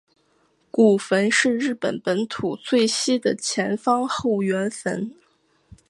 [0.71, 5.11] 古坟是日本本土最西的前方后圆坟。